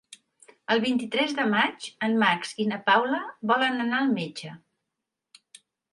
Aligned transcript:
El 0.75 0.79
vint-i-tres 0.85 1.35
de 1.39 1.43
maig 1.51 1.89
en 2.07 2.17
Max 2.23 2.55
i 2.63 2.67
na 2.71 2.79
Paula 2.89 3.19
volen 3.53 3.85
anar 3.85 4.01
al 4.01 4.13
metge. 4.19 4.55